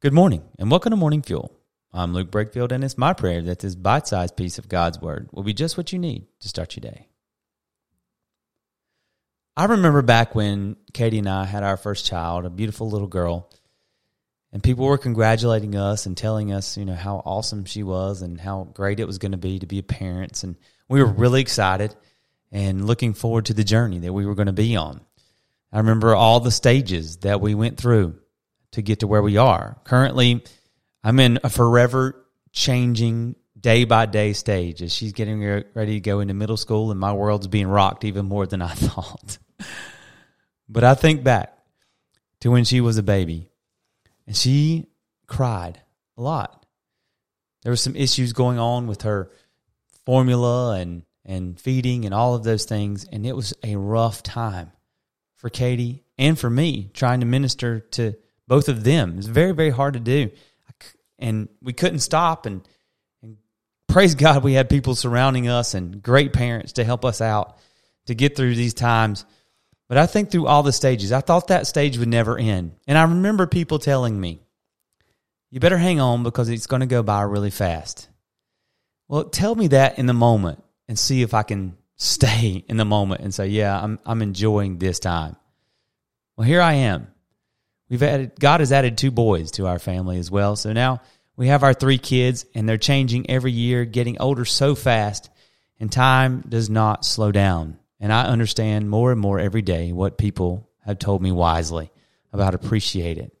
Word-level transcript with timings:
Good 0.00 0.12
morning 0.12 0.44
and 0.60 0.70
welcome 0.70 0.90
to 0.90 0.96
Morning 0.96 1.22
Fuel. 1.22 1.52
I'm 1.92 2.14
Luke 2.14 2.30
Breakfield, 2.30 2.70
and 2.70 2.84
it's 2.84 2.96
my 2.96 3.14
prayer 3.14 3.42
that 3.42 3.58
this 3.58 3.74
bite 3.74 4.06
sized 4.06 4.36
piece 4.36 4.56
of 4.56 4.68
God's 4.68 5.00
Word 5.00 5.28
will 5.32 5.42
be 5.42 5.52
just 5.52 5.76
what 5.76 5.92
you 5.92 5.98
need 5.98 6.24
to 6.38 6.48
start 6.48 6.76
your 6.76 6.88
day. 6.88 7.08
I 9.56 9.64
remember 9.64 10.02
back 10.02 10.36
when 10.36 10.76
Katie 10.92 11.18
and 11.18 11.28
I 11.28 11.46
had 11.46 11.64
our 11.64 11.76
first 11.76 12.06
child, 12.06 12.44
a 12.44 12.50
beautiful 12.50 12.88
little 12.88 13.08
girl, 13.08 13.50
and 14.52 14.62
people 14.62 14.86
were 14.86 14.98
congratulating 14.98 15.74
us 15.74 16.06
and 16.06 16.16
telling 16.16 16.52
us, 16.52 16.76
you 16.76 16.84
know, 16.84 16.94
how 16.94 17.16
awesome 17.24 17.64
she 17.64 17.82
was 17.82 18.22
and 18.22 18.40
how 18.40 18.68
great 18.72 19.00
it 19.00 19.06
was 19.08 19.18
going 19.18 19.32
to 19.32 19.36
be 19.36 19.58
to 19.58 19.66
be 19.66 19.82
parents. 19.82 20.44
And 20.44 20.54
we 20.88 21.02
were 21.02 21.10
really 21.10 21.40
excited 21.40 21.92
and 22.52 22.86
looking 22.86 23.14
forward 23.14 23.46
to 23.46 23.52
the 23.52 23.64
journey 23.64 23.98
that 23.98 24.12
we 24.12 24.26
were 24.26 24.36
going 24.36 24.46
to 24.46 24.52
be 24.52 24.76
on. 24.76 25.00
I 25.72 25.78
remember 25.78 26.14
all 26.14 26.38
the 26.38 26.52
stages 26.52 27.16
that 27.16 27.40
we 27.40 27.56
went 27.56 27.78
through 27.78 28.20
to 28.72 28.82
get 28.82 29.00
to 29.00 29.06
where 29.06 29.22
we 29.22 29.36
are. 29.36 29.78
Currently, 29.84 30.44
I'm 31.02 31.20
in 31.20 31.38
a 31.42 31.50
forever 31.50 32.24
changing 32.52 33.36
day 33.58 33.84
by 33.84 34.06
day 34.06 34.32
stage 34.32 34.82
as 34.82 34.92
she's 34.92 35.12
getting 35.12 35.40
ready 35.42 35.94
to 35.94 36.00
go 36.00 36.20
into 36.20 36.34
middle 36.34 36.56
school 36.56 36.90
and 36.90 37.00
my 37.00 37.12
world's 37.12 37.46
being 37.46 37.66
rocked 37.66 38.04
even 38.04 38.26
more 38.26 38.46
than 38.46 38.62
I 38.62 38.68
thought. 38.74 39.38
but 40.68 40.84
I 40.84 40.94
think 40.94 41.24
back 41.24 41.56
to 42.40 42.50
when 42.50 42.64
she 42.64 42.80
was 42.80 42.98
a 42.98 43.02
baby 43.02 43.50
and 44.26 44.36
she 44.36 44.86
cried 45.26 45.80
a 46.16 46.22
lot. 46.22 46.66
There 47.62 47.72
were 47.72 47.76
some 47.76 47.96
issues 47.96 48.32
going 48.32 48.58
on 48.58 48.86
with 48.86 49.02
her 49.02 49.30
formula 50.04 50.78
and 50.78 51.02
and 51.24 51.60
feeding 51.60 52.06
and 52.06 52.14
all 52.14 52.34
of 52.34 52.44
those 52.44 52.64
things 52.64 53.04
and 53.04 53.26
it 53.26 53.36
was 53.36 53.52
a 53.62 53.76
rough 53.76 54.22
time 54.22 54.72
for 55.36 55.50
Katie 55.50 56.04
and 56.16 56.38
for 56.38 56.48
me 56.48 56.90
trying 56.94 57.20
to 57.20 57.26
minister 57.26 57.80
to 57.80 58.14
both 58.48 58.68
of 58.68 58.82
them. 58.82 59.18
It's 59.18 59.26
very, 59.26 59.52
very 59.52 59.70
hard 59.70 59.94
to 59.94 60.00
do. 60.00 60.30
And 61.18 61.48
we 61.62 61.72
couldn't 61.72 62.00
stop. 62.00 62.46
And, 62.46 62.66
and 63.22 63.36
praise 63.86 64.14
God, 64.16 64.42
we 64.42 64.54
had 64.54 64.68
people 64.68 64.94
surrounding 64.94 65.48
us 65.48 65.74
and 65.74 66.02
great 66.02 66.32
parents 66.32 66.72
to 66.74 66.84
help 66.84 67.04
us 67.04 67.20
out 67.20 67.58
to 68.06 68.14
get 68.14 68.34
through 68.34 68.56
these 68.56 68.74
times. 68.74 69.24
But 69.86 69.98
I 69.98 70.06
think 70.06 70.30
through 70.30 70.46
all 70.46 70.62
the 70.62 70.72
stages, 70.72 71.12
I 71.12 71.20
thought 71.20 71.48
that 71.48 71.66
stage 71.66 71.98
would 71.98 72.08
never 72.08 72.38
end. 72.38 72.72
And 72.86 72.98
I 72.98 73.02
remember 73.02 73.46
people 73.46 73.78
telling 73.78 74.18
me, 74.18 74.40
you 75.50 75.60
better 75.60 75.78
hang 75.78 76.00
on 76.00 76.22
because 76.22 76.48
it's 76.48 76.66
going 76.66 76.80
to 76.80 76.86
go 76.86 77.02
by 77.02 77.22
really 77.22 77.50
fast. 77.50 78.08
Well, 79.08 79.24
tell 79.24 79.54
me 79.54 79.68
that 79.68 79.98
in 79.98 80.06
the 80.06 80.12
moment 80.12 80.62
and 80.88 80.98
see 80.98 81.22
if 81.22 81.32
I 81.32 81.42
can 81.42 81.76
stay 81.96 82.64
in 82.68 82.76
the 82.76 82.84
moment 82.84 83.22
and 83.22 83.34
say, 83.34 83.48
yeah, 83.48 83.78
I'm, 83.78 83.98
I'm 84.06 84.22
enjoying 84.22 84.78
this 84.78 84.98
time. 84.98 85.36
Well, 86.36 86.46
here 86.46 86.60
I 86.60 86.74
am. 86.74 87.08
We've 87.88 88.02
added, 88.02 88.32
God 88.38 88.60
has 88.60 88.72
added 88.72 88.98
two 88.98 89.10
boys 89.10 89.50
to 89.52 89.66
our 89.66 89.78
family 89.78 90.18
as 90.18 90.30
well. 90.30 90.56
So 90.56 90.72
now 90.72 91.00
we 91.36 91.48
have 91.48 91.62
our 91.62 91.74
three 91.74 91.98
kids 91.98 92.44
and 92.54 92.68
they're 92.68 92.78
changing 92.78 93.30
every 93.30 93.52
year, 93.52 93.84
getting 93.84 94.20
older 94.20 94.44
so 94.44 94.74
fast, 94.74 95.30
and 95.80 95.90
time 95.90 96.44
does 96.48 96.68
not 96.68 97.04
slow 97.04 97.32
down. 97.32 97.78
And 98.00 98.12
I 98.12 98.24
understand 98.26 98.90
more 98.90 99.10
and 99.10 99.20
more 99.20 99.38
every 99.38 99.62
day 99.62 99.92
what 99.92 100.18
people 100.18 100.68
have 100.84 100.98
told 100.98 101.22
me 101.22 101.32
wisely 101.32 101.90
about 102.32 102.54
appreciate 102.54 103.18
it. 103.18 103.32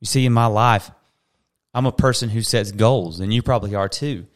You 0.00 0.06
see, 0.06 0.26
in 0.26 0.32
my 0.32 0.46
life, 0.46 0.90
I'm 1.72 1.86
a 1.86 1.92
person 1.92 2.28
who 2.28 2.42
sets 2.42 2.72
goals, 2.72 3.20
and 3.20 3.32
you 3.34 3.42
probably 3.42 3.74
are 3.74 3.88
too. 3.88 4.26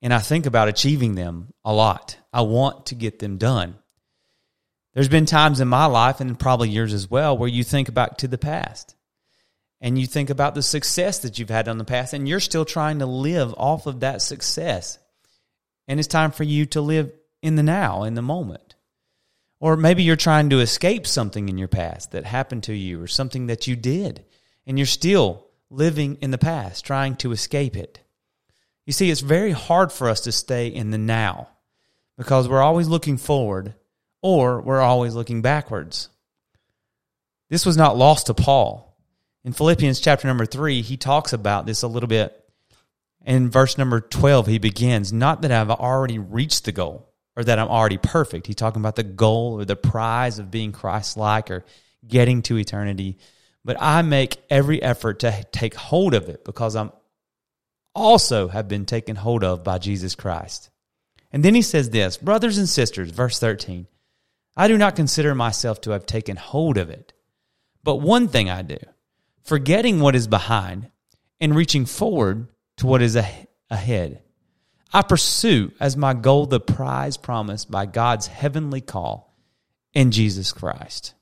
And 0.00 0.14
I 0.14 0.20
think 0.20 0.46
about 0.46 0.68
achieving 0.68 1.14
them 1.14 1.52
a 1.64 1.72
lot. 1.72 2.16
I 2.32 2.42
want 2.42 2.86
to 2.86 2.94
get 2.94 3.18
them 3.18 3.36
done. 3.36 3.76
There's 4.94 5.08
been 5.08 5.26
times 5.26 5.60
in 5.60 5.68
my 5.68 5.86
life 5.86 6.20
and 6.20 6.38
probably 6.38 6.70
yours 6.70 6.92
as 6.92 7.10
well 7.10 7.36
where 7.36 7.48
you 7.48 7.62
think 7.62 7.92
back 7.92 8.16
to 8.18 8.28
the 8.28 8.38
past 8.38 8.96
and 9.80 9.98
you 9.98 10.06
think 10.06 10.30
about 10.30 10.54
the 10.54 10.62
success 10.62 11.20
that 11.20 11.38
you've 11.38 11.50
had 11.50 11.68
on 11.68 11.78
the 11.78 11.84
past 11.84 12.14
and 12.14 12.28
you're 12.28 12.40
still 12.40 12.64
trying 12.64 12.98
to 12.98 13.06
live 13.06 13.54
off 13.56 13.86
of 13.86 14.00
that 14.00 14.22
success. 14.22 14.98
And 15.86 16.00
it's 16.00 16.08
time 16.08 16.32
for 16.32 16.44
you 16.44 16.66
to 16.66 16.80
live 16.80 17.12
in 17.42 17.56
the 17.56 17.62
now, 17.62 18.02
in 18.02 18.14
the 18.14 18.22
moment. 18.22 18.74
Or 19.60 19.76
maybe 19.76 20.02
you're 20.02 20.16
trying 20.16 20.50
to 20.50 20.60
escape 20.60 21.06
something 21.06 21.48
in 21.48 21.58
your 21.58 21.68
past 21.68 22.12
that 22.12 22.24
happened 22.24 22.64
to 22.64 22.74
you 22.74 23.00
or 23.02 23.06
something 23.06 23.48
that 23.48 23.66
you 23.66 23.76
did 23.76 24.24
and 24.66 24.78
you're 24.78 24.86
still 24.86 25.46
living 25.70 26.16
in 26.20 26.30
the 26.30 26.38
past, 26.38 26.84
trying 26.84 27.16
to 27.16 27.32
escape 27.32 27.76
it. 27.76 28.00
You 28.86 28.92
see, 28.92 29.10
it's 29.10 29.20
very 29.20 29.52
hard 29.52 29.92
for 29.92 30.08
us 30.08 30.22
to 30.22 30.32
stay 30.32 30.68
in 30.68 30.90
the 30.90 30.98
now 30.98 31.48
because 32.16 32.48
we're 32.48 32.62
always 32.62 32.88
looking 32.88 33.16
forward 33.16 33.74
or 34.22 34.60
we're 34.60 34.80
always 34.80 35.14
looking 35.14 35.42
backwards. 35.42 36.08
This 37.50 37.64
was 37.64 37.76
not 37.76 37.96
lost 37.96 38.26
to 38.26 38.34
Paul. 38.34 38.96
In 39.44 39.52
Philippians 39.52 40.00
chapter 40.00 40.26
number 40.26 40.46
3, 40.46 40.82
he 40.82 40.96
talks 40.96 41.32
about 41.32 41.66
this 41.66 41.82
a 41.82 41.88
little 41.88 42.08
bit. 42.08 42.34
In 43.24 43.50
verse 43.50 43.78
number 43.78 44.00
12, 44.00 44.46
he 44.46 44.58
begins, 44.58 45.12
Not 45.12 45.42
that 45.42 45.52
I've 45.52 45.70
already 45.70 46.18
reached 46.18 46.64
the 46.64 46.72
goal 46.72 47.08
or 47.36 47.44
that 47.44 47.58
I'm 47.58 47.68
already 47.68 47.98
perfect. 47.98 48.46
He's 48.46 48.56
talking 48.56 48.82
about 48.82 48.96
the 48.96 49.04
goal 49.04 49.60
or 49.60 49.64
the 49.64 49.76
prize 49.76 50.38
of 50.38 50.50
being 50.50 50.72
Christ 50.72 51.16
like 51.16 51.50
or 51.50 51.64
getting 52.06 52.42
to 52.42 52.58
eternity. 52.58 53.16
But 53.64 53.76
I 53.80 54.02
make 54.02 54.38
every 54.50 54.82
effort 54.82 55.20
to 55.20 55.44
take 55.52 55.74
hold 55.74 56.14
of 56.14 56.28
it 56.28 56.44
because 56.44 56.74
I'm 56.74 56.92
also 57.94 58.48
have 58.48 58.68
been 58.68 58.86
taken 58.86 59.16
hold 59.16 59.44
of 59.44 59.64
by 59.64 59.78
Jesus 59.78 60.14
Christ. 60.14 60.70
And 61.32 61.44
then 61.44 61.54
he 61.54 61.62
says 61.62 61.90
this, 61.90 62.16
brothers 62.16 62.58
and 62.58 62.68
sisters, 62.68 63.10
verse 63.10 63.38
13. 63.38 63.86
I 64.58 64.66
do 64.66 64.76
not 64.76 64.96
consider 64.96 65.36
myself 65.36 65.80
to 65.82 65.92
have 65.92 66.04
taken 66.04 66.36
hold 66.36 66.78
of 66.78 66.90
it. 66.90 67.12
But 67.84 67.96
one 67.96 68.26
thing 68.26 68.50
I 68.50 68.62
do, 68.62 68.78
forgetting 69.44 70.00
what 70.00 70.16
is 70.16 70.26
behind 70.26 70.90
and 71.40 71.54
reaching 71.54 71.86
forward 71.86 72.48
to 72.78 72.86
what 72.88 73.00
is 73.00 73.16
ahead. 73.70 74.20
I 74.92 75.02
pursue 75.02 75.70
as 75.78 75.96
my 75.96 76.12
goal 76.12 76.46
the 76.46 76.58
prize 76.58 77.16
promised 77.16 77.70
by 77.70 77.86
God's 77.86 78.26
heavenly 78.26 78.80
call 78.80 79.36
in 79.94 80.10
Jesus 80.10 80.52
Christ. 80.52 81.14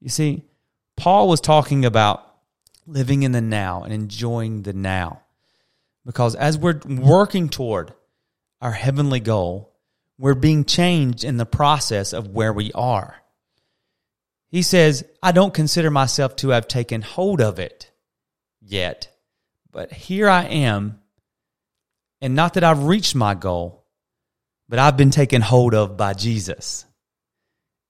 You 0.00 0.08
see, 0.08 0.44
Paul 0.96 1.28
was 1.28 1.40
talking 1.40 1.84
about 1.84 2.24
living 2.86 3.22
in 3.22 3.30
the 3.30 3.40
now 3.40 3.84
and 3.84 3.92
enjoying 3.92 4.62
the 4.62 4.72
now. 4.72 5.22
Because 6.04 6.34
as 6.34 6.58
we're 6.58 6.80
working 6.86 7.50
toward 7.50 7.92
our 8.60 8.72
heavenly 8.72 9.20
goal, 9.20 9.77
we're 10.18 10.34
being 10.34 10.64
changed 10.64 11.24
in 11.24 11.36
the 11.36 11.46
process 11.46 12.12
of 12.12 12.28
where 12.28 12.52
we 12.52 12.72
are. 12.72 13.16
He 14.48 14.62
says, 14.62 15.04
I 15.22 15.32
don't 15.32 15.54
consider 15.54 15.90
myself 15.90 16.36
to 16.36 16.50
have 16.50 16.66
taken 16.66 17.02
hold 17.02 17.40
of 17.40 17.58
it 17.58 17.90
yet, 18.60 19.14
but 19.70 19.92
here 19.92 20.28
I 20.28 20.44
am. 20.44 21.00
And 22.20 22.34
not 22.34 22.54
that 22.54 22.64
I've 22.64 22.84
reached 22.84 23.14
my 23.14 23.34
goal, 23.34 23.84
but 24.68 24.78
I've 24.78 24.96
been 24.96 25.10
taken 25.10 25.40
hold 25.40 25.74
of 25.74 25.96
by 25.96 26.14
Jesus. 26.14 26.84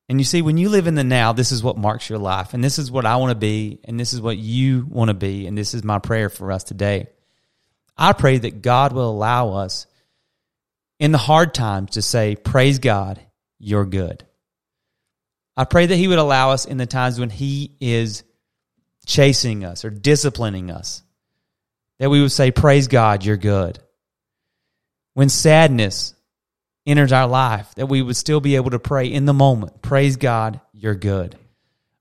And 0.08 0.18
you 0.18 0.24
see, 0.24 0.42
when 0.42 0.56
you 0.56 0.68
live 0.68 0.86
in 0.86 0.94
the 0.94 1.04
now, 1.04 1.32
this 1.32 1.52
is 1.52 1.62
what 1.62 1.76
marks 1.76 2.08
your 2.08 2.18
life. 2.18 2.54
And 2.54 2.64
this 2.64 2.78
is 2.78 2.90
what 2.90 3.04
I 3.04 3.16
want 3.16 3.30
to 3.30 3.38
be. 3.38 3.78
And 3.84 4.00
this 4.00 4.14
is 4.14 4.20
what 4.20 4.38
you 4.38 4.86
want 4.88 5.08
to 5.08 5.14
be. 5.14 5.46
And 5.46 5.56
this 5.56 5.74
is 5.74 5.84
my 5.84 5.98
prayer 5.98 6.30
for 6.30 6.50
us 6.50 6.64
today. 6.64 7.08
I 7.96 8.14
pray 8.14 8.38
that 8.38 8.62
God 8.62 8.92
will 8.92 9.10
allow 9.10 9.52
us 9.54 9.86
in 10.98 11.12
the 11.12 11.18
hard 11.18 11.54
times 11.54 11.92
to 11.92 12.02
say, 12.02 12.36
Praise 12.36 12.78
God, 12.78 13.20
you're 13.58 13.86
good. 13.86 14.24
I 15.56 15.64
pray 15.64 15.86
that 15.86 15.96
He 15.96 16.08
would 16.08 16.18
allow 16.18 16.50
us 16.50 16.64
in 16.64 16.76
the 16.76 16.86
times 16.86 17.18
when 17.18 17.30
He 17.30 17.76
is 17.80 18.24
chasing 19.06 19.64
us 19.64 19.84
or 19.84 19.90
disciplining 19.90 20.70
us, 20.70 21.02
that 21.98 22.10
we 22.10 22.20
would 22.20 22.32
say, 22.32 22.50
Praise 22.50 22.88
God, 22.88 23.24
you're 23.24 23.36
good. 23.36 23.78
When 25.14 25.28
sadness 25.28 26.14
enters 26.86 27.12
our 27.12 27.26
life, 27.26 27.74
that 27.74 27.86
we 27.86 28.02
would 28.02 28.16
still 28.16 28.40
be 28.40 28.56
able 28.56 28.70
to 28.70 28.78
pray 28.78 29.06
in 29.06 29.24
the 29.24 29.34
moment, 29.34 29.82
Praise 29.82 30.16
God, 30.16 30.60
you're 30.72 30.94
good. 30.94 31.36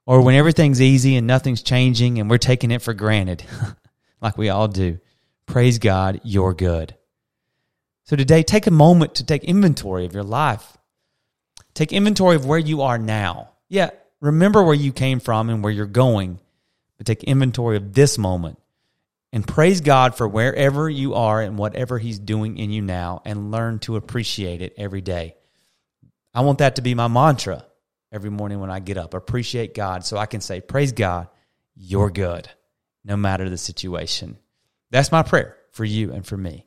Or 0.05 0.21
when 0.21 0.35
everything's 0.35 0.81
easy 0.81 1.17
and 1.17 1.27
nothing's 1.27 1.61
changing 1.61 2.19
and 2.19 2.29
we're 2.29 2.37
taking 2.37 2.71
it 2.71 2.81
for 2.81 2.93
granted, 2.93 3.43
like 4.21 4.37
we 4.37 4.49
all 4.49 4.67
do, 4.67 4.99
Praise 5.45 5.79
God, 5.79 6.21
you're 6.23 6.53
good. 6.53 6.96
So 8.07 8.15
today, 8.15 8.41
take 8.41 8.67
a 8.67 8.71
moment 8.71 9.15
to 9.15 9.25
take 9.25 9.43
inventory 9.43 10.05
of 10.05 10.13
your 10.13 10.23
life. 10.23 10.77
Take 11.73 11.91
inventory 11.91 12.37
of 12.37 12.45
where 12.45 12.57
you 12.57 12.83
are 12.83 12.97
now. 12.97 13.49
Yeah, 13.67 13.89
remember 14.21 14.63
where 14.63 14.73
you 14.73 14.93
came 14.93 15.19
from 15.19 15.49
and 15.49 15.61
where 15.61 15.73
you're 15.73 15.85
going, 15.85 16.39
but 16.97 17.05
take 17.05 17.25
inventory 17.25 17.75
of 17.75 17.93
this 17.93 18.17
moment 18.17 18.59
and 19.33 19.45
praise 19.45 19.81
God 19.81 20.15
for 20.15 20.25
wherever 20.25 20.89
you 20.89 21.15
are 21.15 21.41
and 21.41 21.57
whatever 21.57 21.99
He's 21.99 22.17
doing 22.17 22.57
in 22.57 22.71
you 22.71 22.81
now 22.81 23.21
and 23.25 23.51
learn 23.51 23.79
to 23.79 23.97
appreciate 23.97 24.61
it 24.61 24.73
every 24.77 25.01
day. 25.01 25.35
I 26.33 26.41
want 26.41 26.59
that 26.59 26.77
to 26.77 26.81
be 26.81 26.95
my 26.95 27.09
mantra 27.09 27.65
every 28.09 28.29
morning 28.29 28.61
when 28.61 28.71
I 28.71 28.79
get 28.79 28.97
up. 28.97 29.15
Appreciate 29.15 29.75
God 29.75 30.05
so 30.05 30.15
I 30.15 30.27
can 30.27 30.39
say, 30.39 30.61
Praise 30.61 30.93
God, 30.93 31.27
you're 31.75 32.09
good, 32.09 32.49
no 33.03 33.17
matter 33.17 33.49
the 33.49 33.57
situation. 33.57 34.37
That's 34.91 35.11
my 35.11 35.23
prayer 35.23 35.57
for 35.71 35.83
you 35.83 36.13
and 36.13 36.25
for 36.25 36.37
me. 36.37 36.66